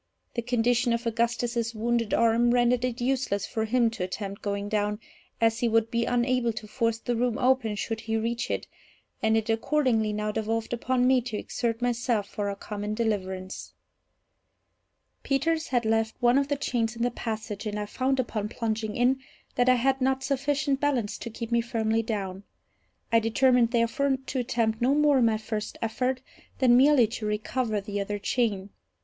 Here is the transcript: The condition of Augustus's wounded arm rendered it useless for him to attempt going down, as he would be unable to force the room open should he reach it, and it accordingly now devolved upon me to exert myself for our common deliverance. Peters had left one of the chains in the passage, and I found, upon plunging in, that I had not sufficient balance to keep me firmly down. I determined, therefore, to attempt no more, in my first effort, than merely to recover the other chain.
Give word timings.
The 0.33 0.41
condition 0.41 0.93
of 0.93 1.05
Augustus's 1.05 1.75
wounded 1.75 2.11
arm 2.11 2.49
rendered 2.55 2.83
it 2.83 2.99
useless 3.01 3.45
for 3.45 3.65
him 3.65 3.91
to 3.91 4.03
attempt 4.03 4.41
going 4.41 4.67
down, 4.67 4.99
as 5.39 5.59
he 5.59 5.69
would 5.69 5.91
be 5.91 6.05
unable 6.05 6.51
to 6.53 6.65
force 6.67 6.97
the 6.97 7.15
room 7.15 7.37
open 7.37 7.75
should 7.75 7.99
he 8.01 8.17
reach 8.17 8.49
it, 8.49 8.65
and 9.21 9.37
it 9.37 9.47
accordingly 9.47 10.11
now 10.11 10.31
devolved 10.31 10.73
upon 10.73 11.05
me 11.05 11.21
to 11.21 11.37
exert 11.37 11.83
myself 11.83 12.27
for 12.27 12.49
our 12.49 12.55
common 12.55 12.95
deliverance. 12.95 13.73
Peters 15.21 15.67
had 15.67 15.85
left 15.85 16.15
one 16.19 16.39
of 16.39 16.47
the 16.47 16.55
chains 16.55 16.95
in 16.95 17.03
the 17.03 17.11
passage, 17.11 17.67
and 17.67 17.79
I 17.79 17.85
found, 17.85 18.19
upon 18.19 18.49
plunging 18.49 18.95
in, 18.95 19.19
that 19.53 19.69
I 19.69 19.75
had 19.75 20.01
not 20.01 20.23
sufficient 20.23 20.79
balance 20.79 21.19
to 21.19 21.29
keep 21.29 21.51
me 21.51 21.61
firmly 21.61 22.01
down. 22.01 22.41
I 23.11 23.19
determined, 23.19 23.69
therefore, 23.69 24.17
to 24.17 24.39
attempt 24.39 24.81
no 24.81 24.95
more, 24.95 25.19
in 25.19 25.25
my 25.25 25.37
first 25.37 25.77
effort, 25.79 26.23
than 26.57 26.75
merely 26.75 27.05
to 27.05 27.27
recover 27.27 27.79
the 27.79 28.01
other 28.01 28.17
chain. 28.17 28.71